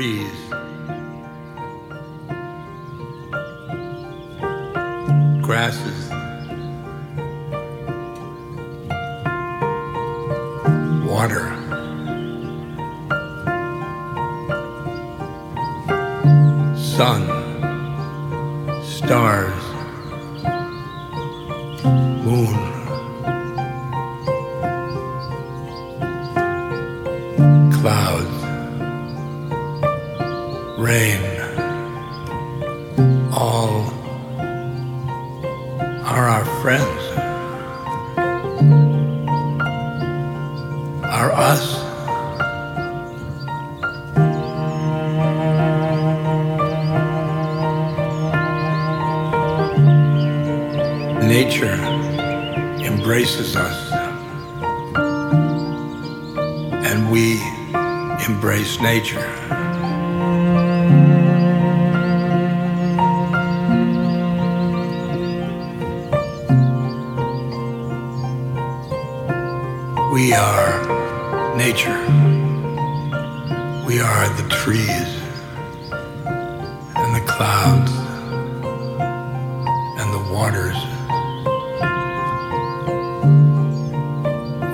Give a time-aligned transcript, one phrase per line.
[0.00, 0.39] breathe.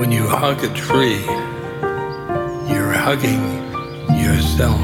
[0.06, 1.20] When you hug a tree,
[2.72, 3.42] you're hugging
[4.14, 4.78] yourself.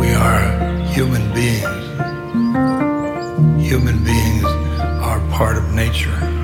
[0.00, 0.40] We are
[0.94, 1.84] human beings.
[3.68, 4.44] Human beings
[5.04, 6.43] are part of nature.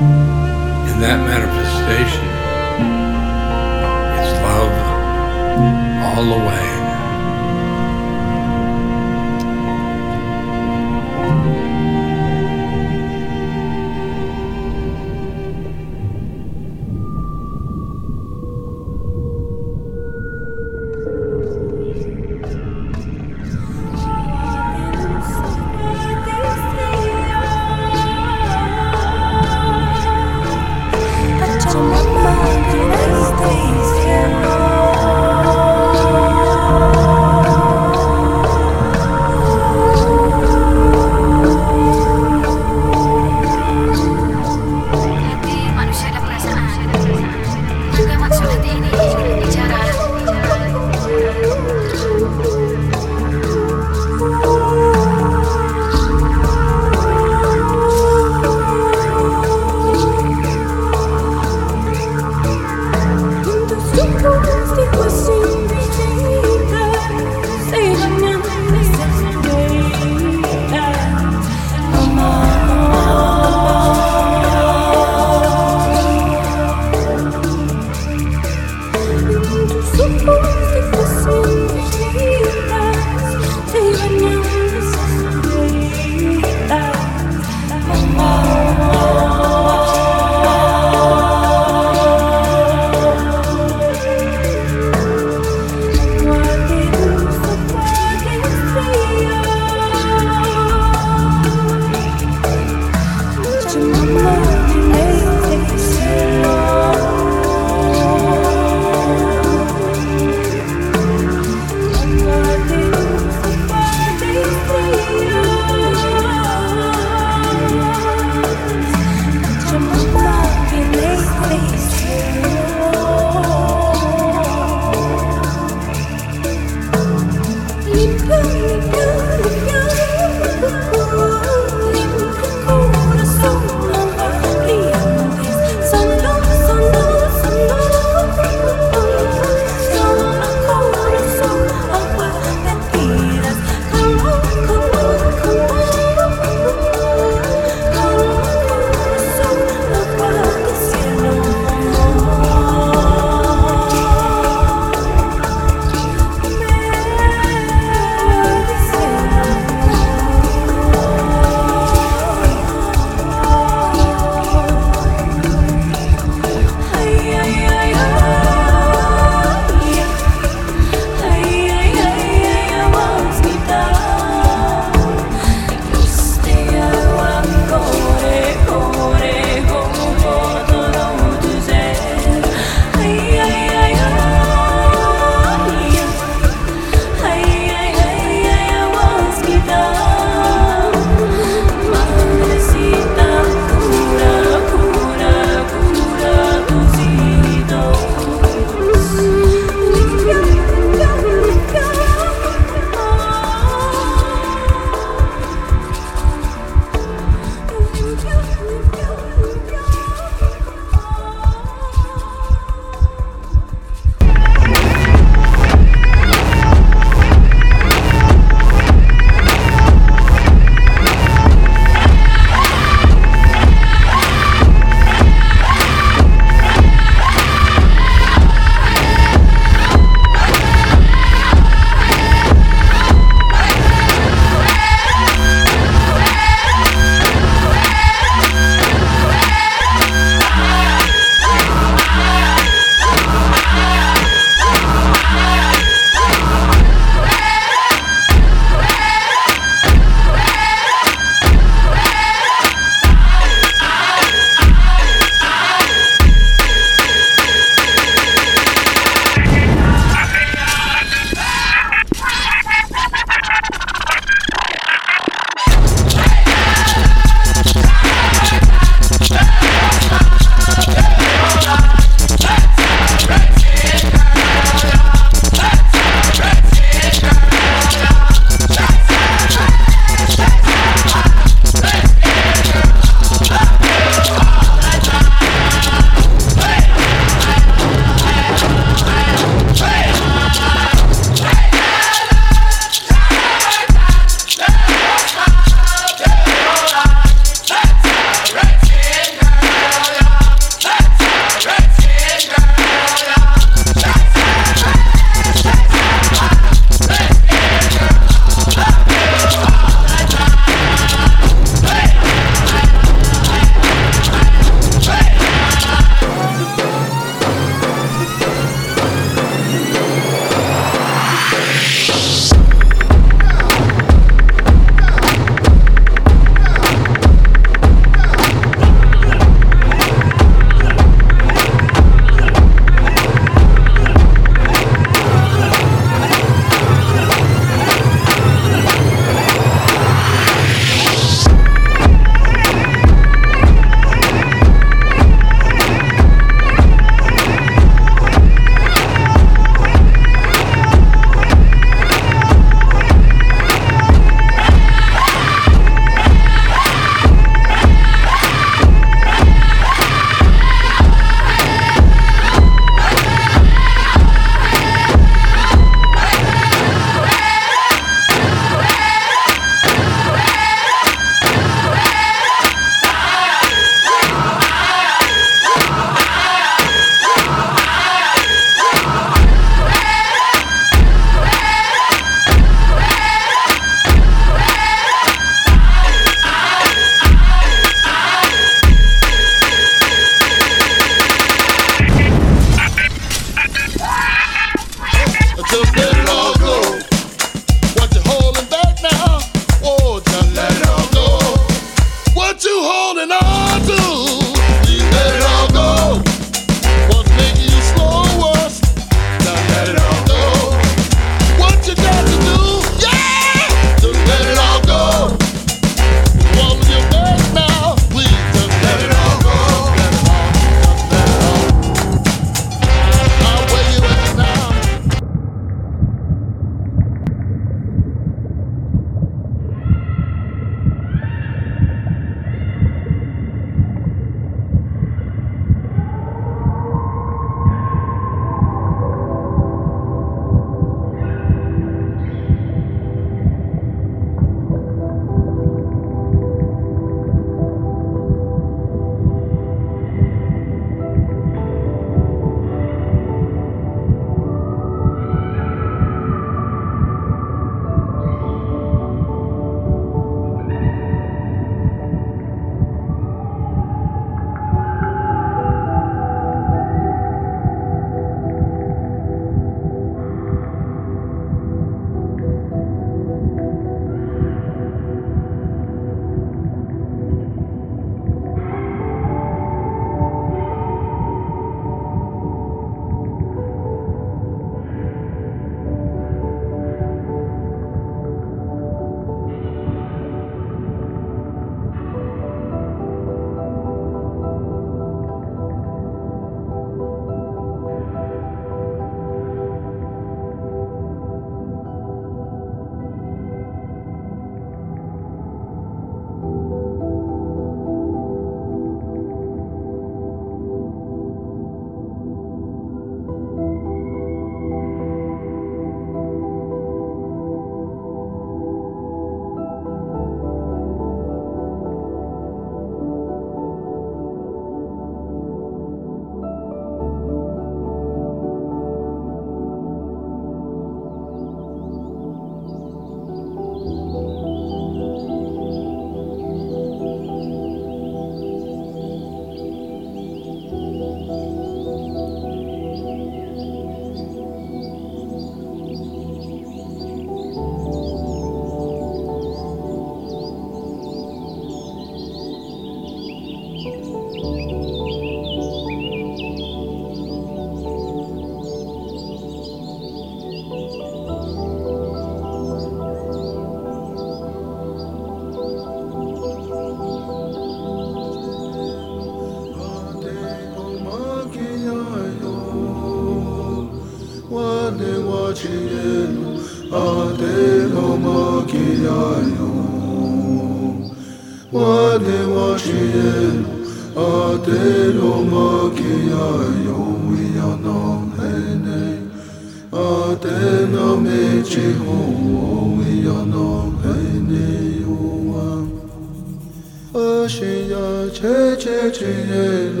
[598.40, 600.00] 제제제로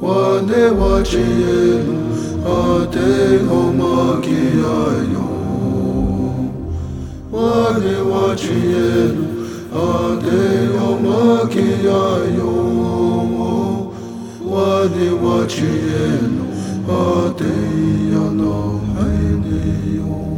[0.00, 1.98] 와네와 제로
[2.44, 5.18] 아덴 오마기야요
[7.32, 9.18] 와네와 제로
[9.74, 12.40] 아덴 오마기야요
[14.44, 16.38] 와네와 제로
[16.86, 20.37] 아덴 야노 하이네요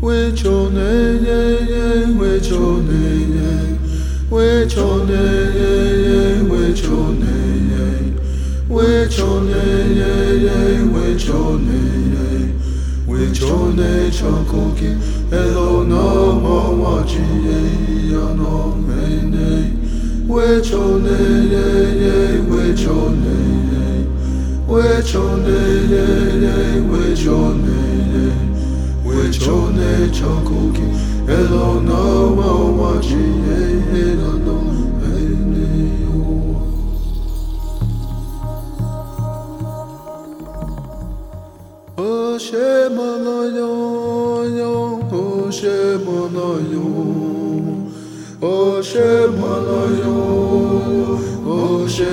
[0.00, 0.88] wichone
[1.26, 1.40] ye
[1.70, 1.84] ye
[2.18, 3.00] wichone
[3.34, 3.50] ye
[4.30, 5.20] wichone
[5.54, 5.72] ye
[6.06, 7.40] ye wichone
[8.68, 9.74] which on ye
[10.44, 11.66] ye which on
[12.14, 12.52] ye
[13.06, 14.90] which on ye chokoki
[22.10, 23.49] ye
[24.70, 28.36] which on day day day, which on day day,
[29.02, 29.74] which on.
[31.26, 34.56] Hello no one watching, hey hey no no
[35.00, 35.98] hey hey.
[41.98, 42.38] oh
[49.40, 50.10] manayo,
[51.50, 52.10] oshe.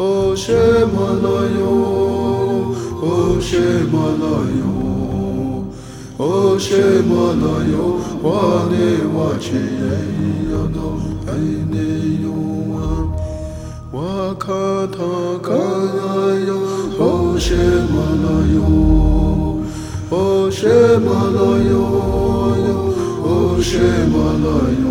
[0.00, 0.54] 哦切
[0.94, 1.26] 莫那
[1.58, 1.66] 哟？
[3.02, 3.58] 哦切
[3.90, 4.24] 莫那
[4.60, 4.62] 哟？
[6.18, 6.22] 哦
[6.56, 6.70] 切
[7.02, 7.98] 莫那哟？
[8.22, 8.30] 哇
[8.70, 8.72] 嘞
[9.12, 9.82] 哇切哎
[10.52, 10.78] 呀都
[11.26, 11.28] 哎
[11.72, 11.74] 哎
[12.22, 12.24] 哟
[13.90, 13.98] 哇
[14.38, 14.46] 咔
[14.86, 15.02] 咔
[15.42, 16.50] 咔嘞哟。
[17.00, 17.02] 哦
[17.40, 17.56] 切
[17.90, 18.24] 莫那
[18.54, 18.56] 哟？
[20.10, 20.60] 哦切
[21.02, 21.38] 莫那
[21.72, 21.74] 哟？
[23.24, 23.26] 哦
[23.60, 23.66] 切
[24.12, 24.46] 莫那
[24.78, 24.86] 哟？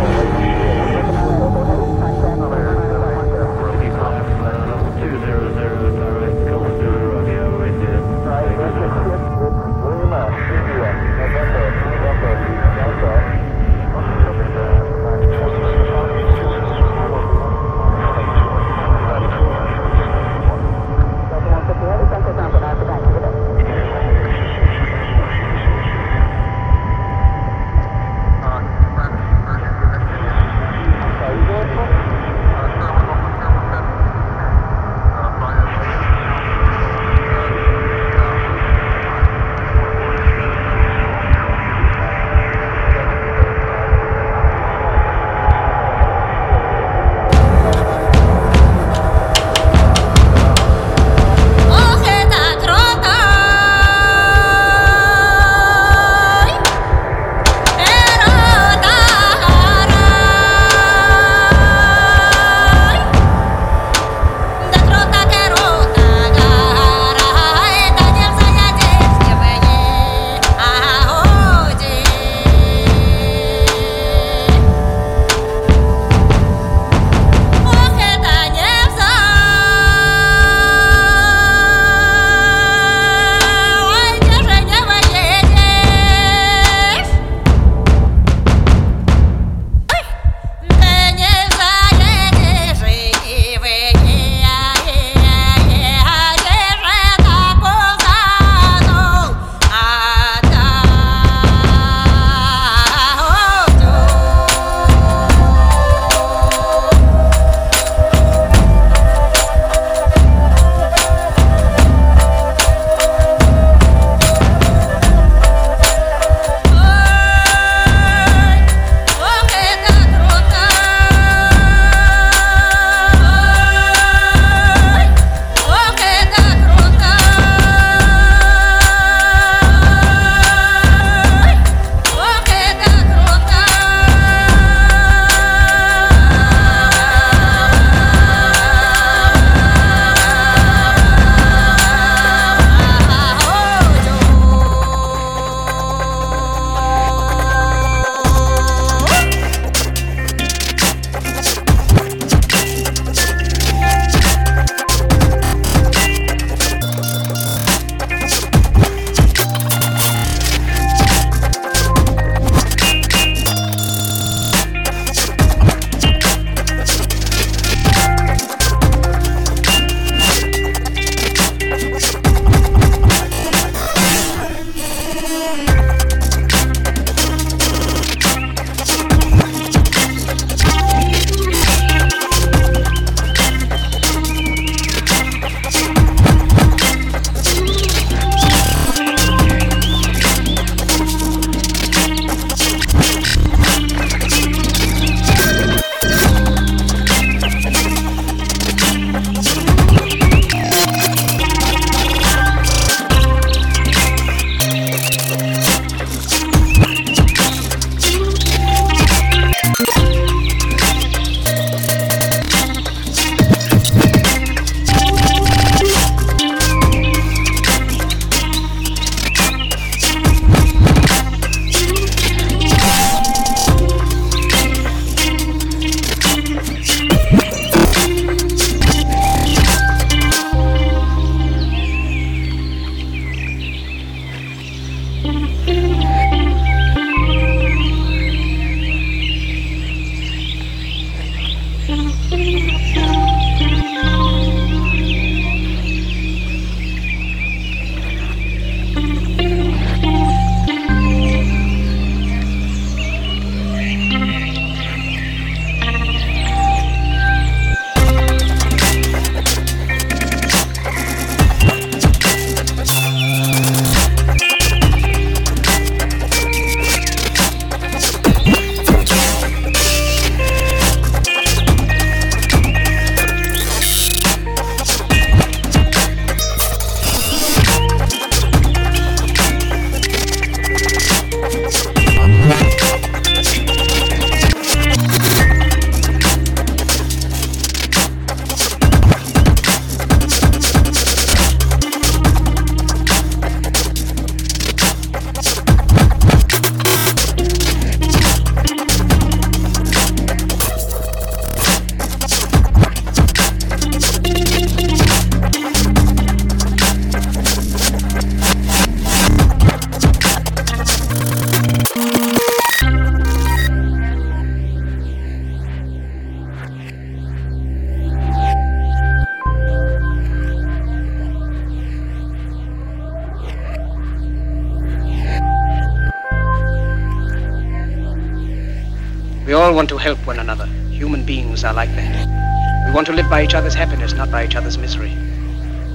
[329.72, 330.66] All want to help one another.
[330.92, 332.88] Human beings are like that.
[332.88, 335.16] We want to live by each other's happiness, not by each other's misery.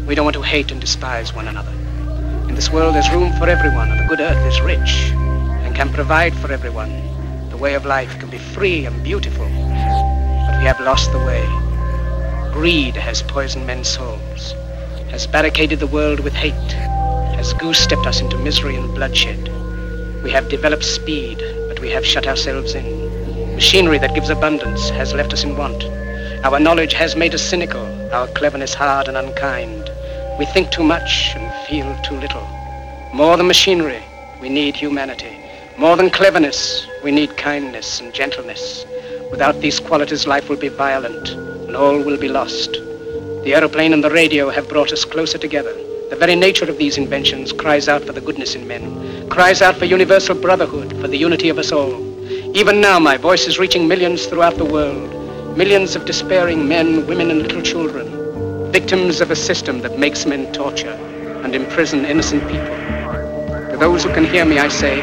[0.06, 1.72] We don't want to hate and despise one another.
[2.48, 5.12] In this world, there's room for everyone, and the good earth is rich
[5.62, 6.90] and can provide for everyone.
[7.50, 11.44] The way of life can be free and beautiful, but we have lost the way.
[12.54, 14.52] Greed has poisoned men's souls,
[15.10, 16.72] has barricaded the world with hate,
[17.36, 19.50] has goose-stepped us into misery and bloodshed.
[20.24, 23.05] We have developed speed, but we have shut ourselves in.
[23.56, 25.82] Machinery that gives abundance has left us in want.
[26.44, 29.90] Our knowledge has made us cynical, our cleverness hard and unkind.
[30.38, 32.46] We think too much and feel too little.
[33.14, 34.02] More than machinery,
[34.42, 35.40] we need humanity.
[35.78, 38.84] More than cleverness, we need kindness and gentleness.
[39.30, 42.72] Without these qualities, life will be violent and all will be lost.
[42.72, 45.72] The aeroplane and the radio have brought us closer together.
[46.10, 49.76] The very nature of these inventions cries out for the goodness in men, cries out
[49.76, 52.05] for universal brotherhood, for the unity of us all.
[52.56, 55.58] Even now, my voice is reaching millions throughout the world.
[55.58, 58.72] Millions of despairing men, women, and little children.
[58.72, 60.94] Victims of a system that makes men torture
[61.44, 62.74] and imprison innocent people.
[63.72, 65.02] To those who can hear me, I say,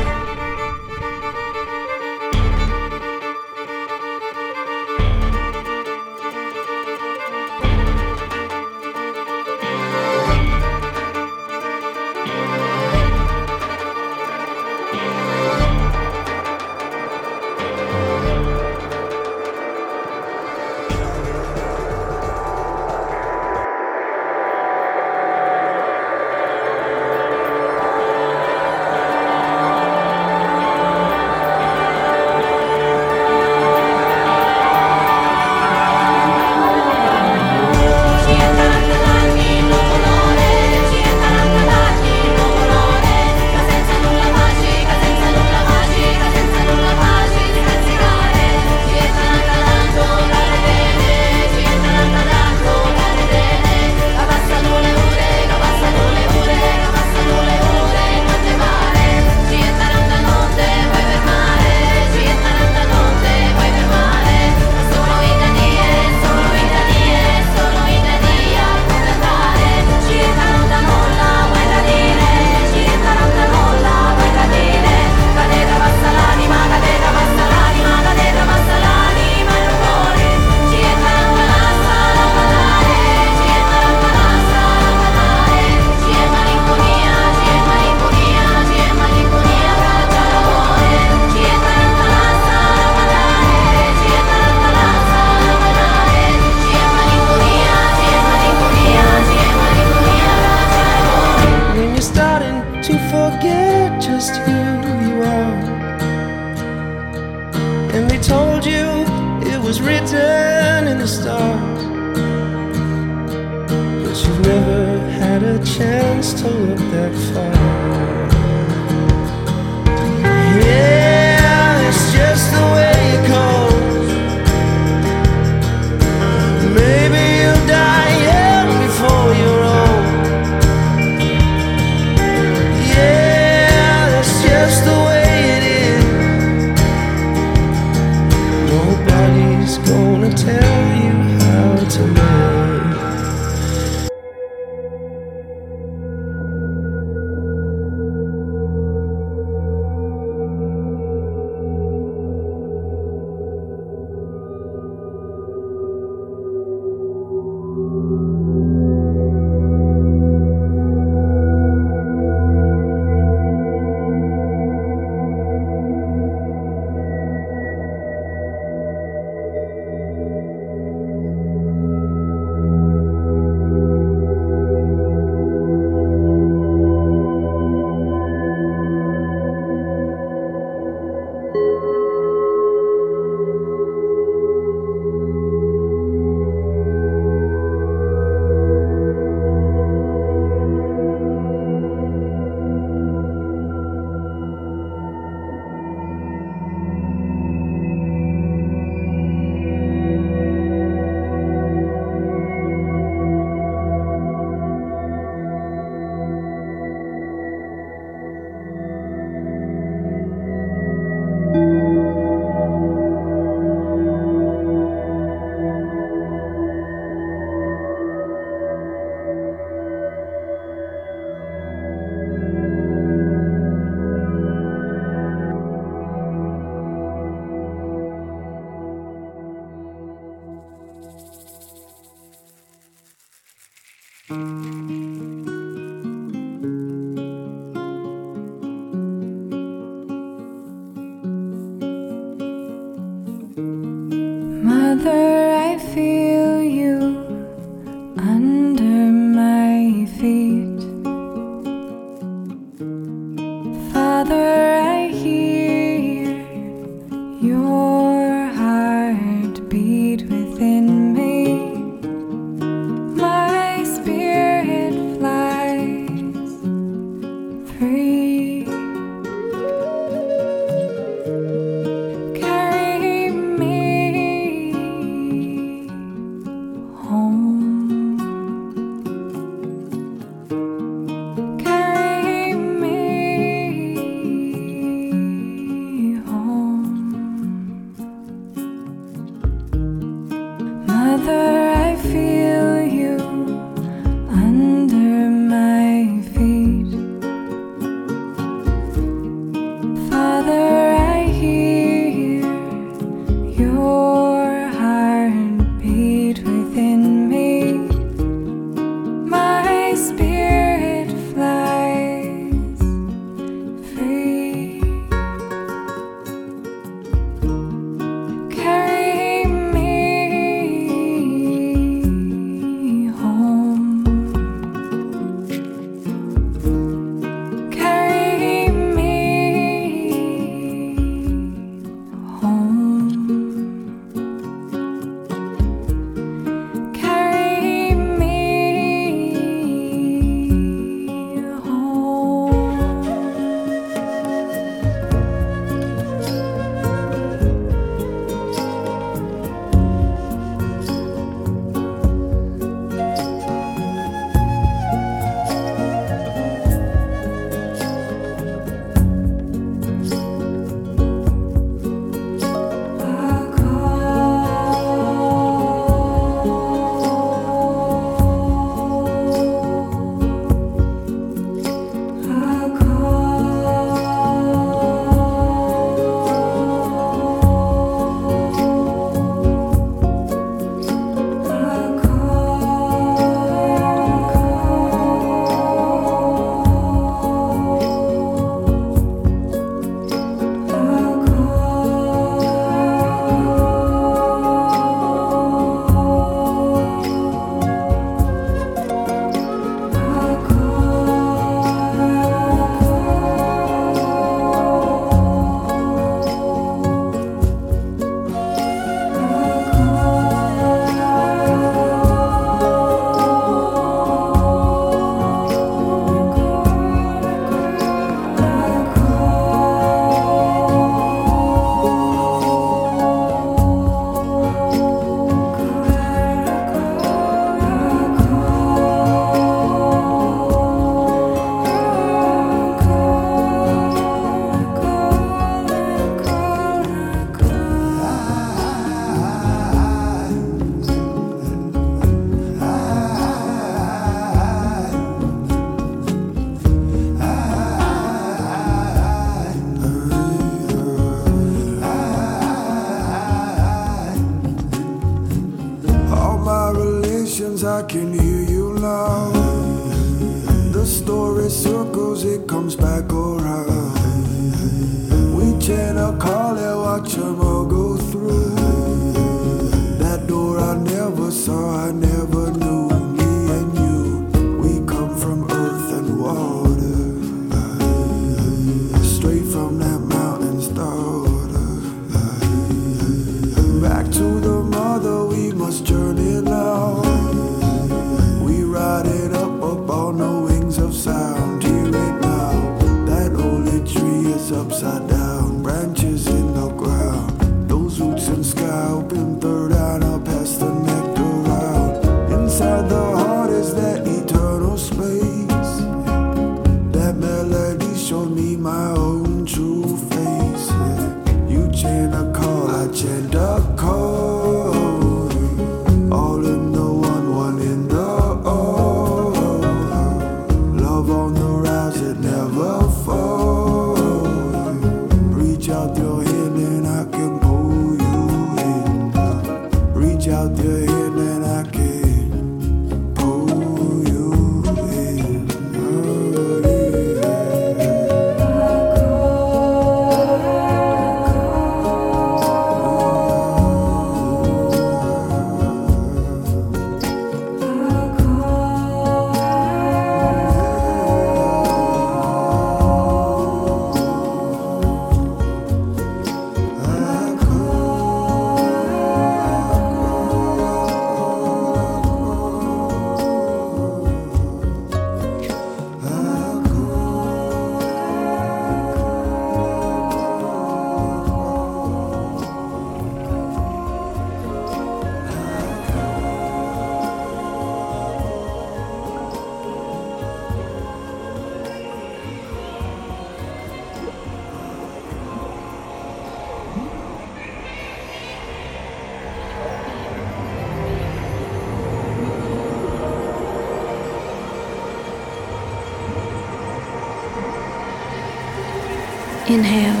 [599.48, 600.00] Inhale.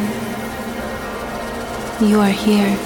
[2.00, 2.78] You are here.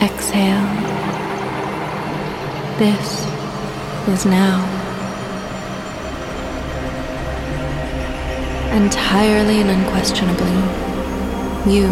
[0.00, 0.66] Exhale.
[2.78, 3.26] This
[4.08, 4.68] is now.
[8.72, 10.56] Entirely and unquestionably,
[11.70, 11.86] you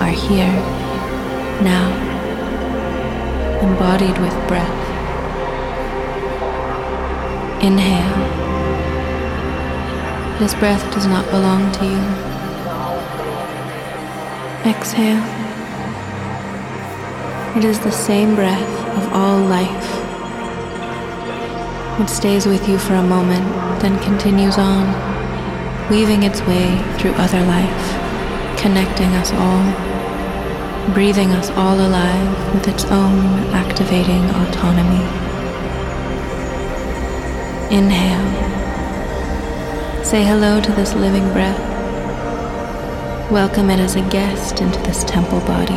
[0.00, 0.52] are here
[1.62, 1.88] now,
[3.62, 4.78] embodied with breath.
[7.62, 8.37] Inhale.
[10.38, 11.98] This breath does not belong to you.
[14.70, 15.24] Exhale.
[17.56, 19.88] It is the same breath of all life.
[22.00, 23.50] It stays with you for a moment,
[23.82, 24.86] then continues on,
[25.90, 26.68] weaving its way
[26.98, 33.18] through other life, connecting us all, breathing us all alive with its own
[33.52, 35.02] activating autonomy.
[37.76, 38.27] Inhale.
[40.08, 41.60] Say hello to this living breath.
[43.30, 45.74] Welcome it as a guest into this temple body.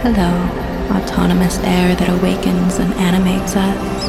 [0.00, 0.32] Hello,
[0.96, 4.08] autonomous air that awakens and animates us.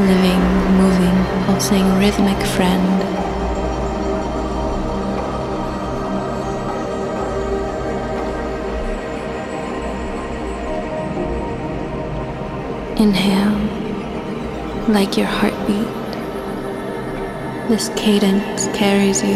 [0.00, 0.42] Living,
[0.80, 3.02] moving, pulsing, rhythmic friend.
[12.98, 16.03] Inhale, like your heartbeat.
[17.74, 19.34] This cadence carries you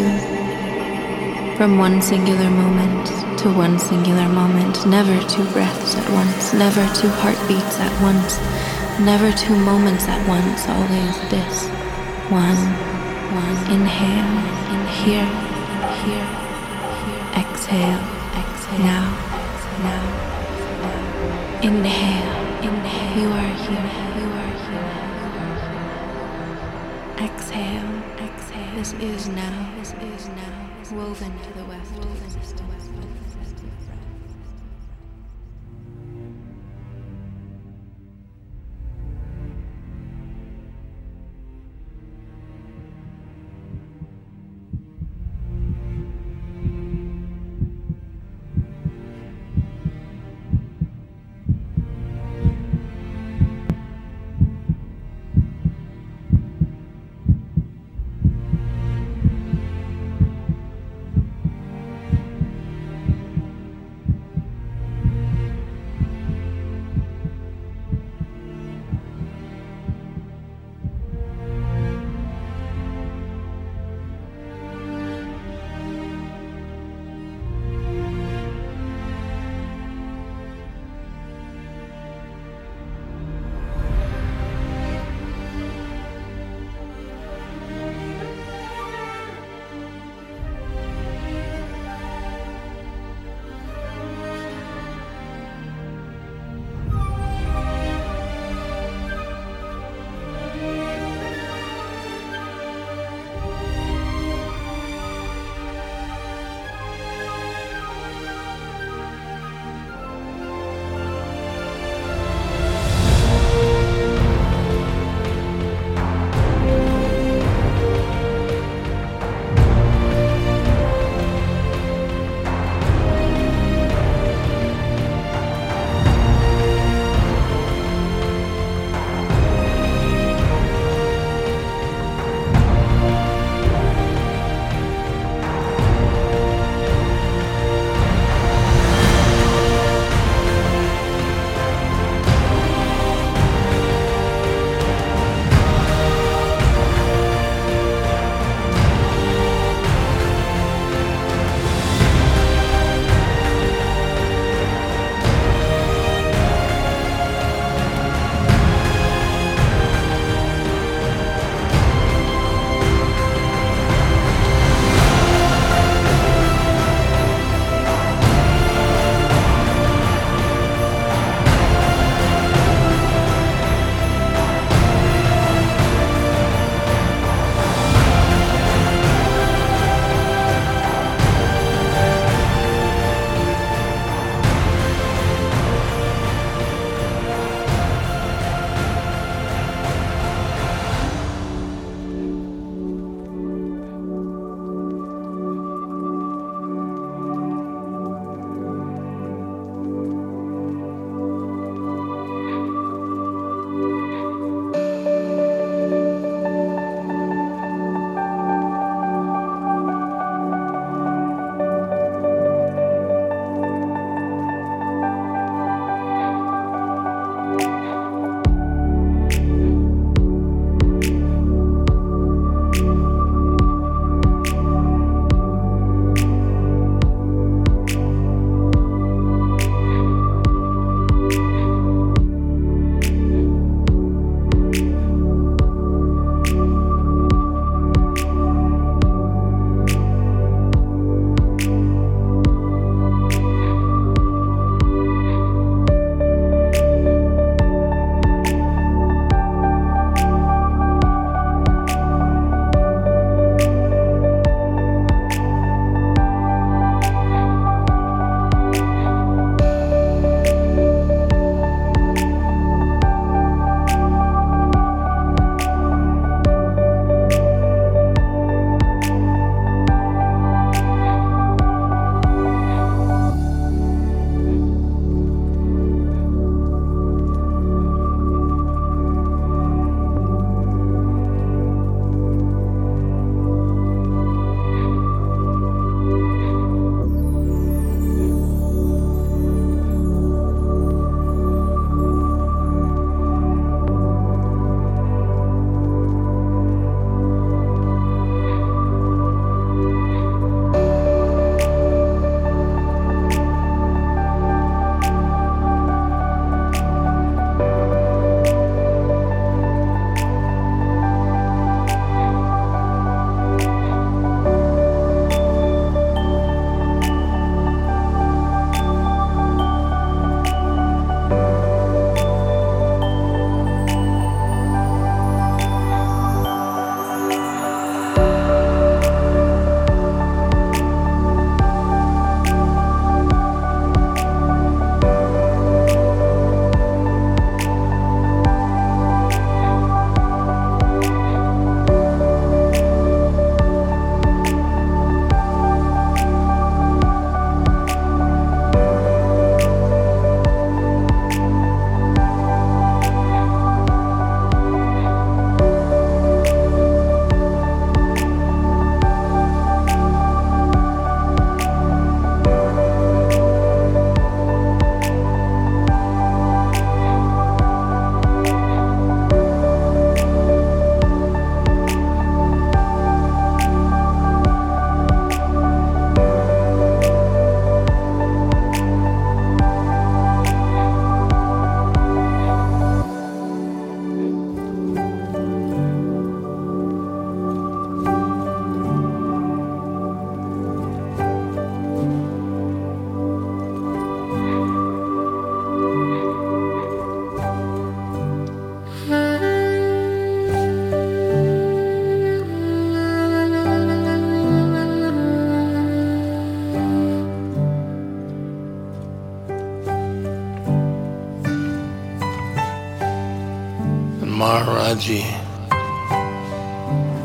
[1.57, 3.09] from one singular moment
[3.41, 8.39] to one singular moment, never two breaths at once, never two heartbeats at once,
[9.01, 11.67] never two moments at once, always this
[12.31, 12.63] one,
[13.35, 13.59] one.
[13.75, 14.39] Inhale,
[14.71, 15.27] in here,
[16.07, 16.29] here,
[17.03, 17.43] here.
[17.43, 18.03] Exhale,
[18.39, 18.87] exhale.
[18.87, 19.07] Now,
[19.83, 20.03] now,
[20.79, 21.61] now.
[21.61, 23.19] Inhale, inhale.
[23.19, 24.89] You are here, you are here.
[27.19, 27.88] Exhale, exhale.
[28.79, 30.71] This is now, this is now.
[30.93, 31.91] Woven to the weft,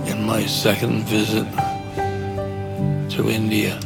[0.05, 1.47] in my second visit
[3.09, 3.79] to India.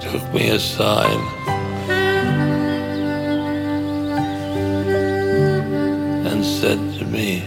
[0.00, 1.20] Took me aside
[6.30, 7.42] and said to me,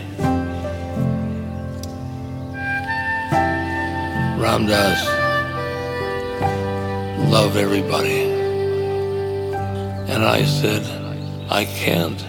[4.44, 5.08] Ram Dass,
[7.32, 8.27] love everybody.
[10.18, 10.84] And I said,
[11.48, 12.20] I can't.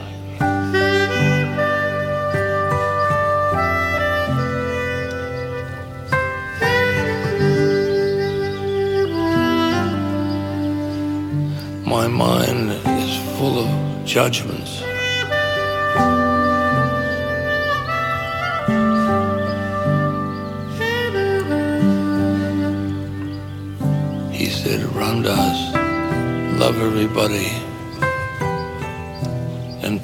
[11.86, 14.57] My mind is full of judgments.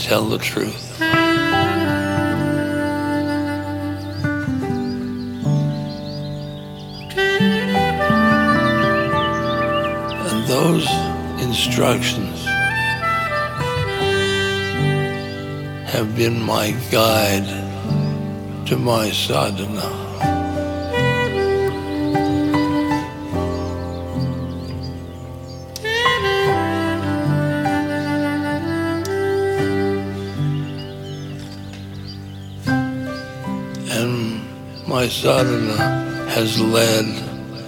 [0.05, 1.01] Tell the truth.
[10.21, 10.87] And those
[11.43, 12.45] instructions
[15.89, 17.47] have been my guide
[18.67, 20.04] to my sadhana.
[35.05, 35.77] My sadhana
[36.31, 37.05] has led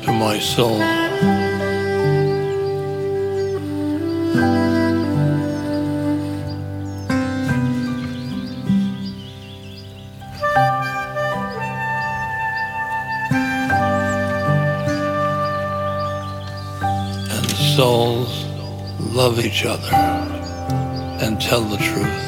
[0.03, 0.80] to my soul.
[17.34, 18.47] and souls
[19.12, 19.95] love each other
[21.20, 22.26] and tell the truth.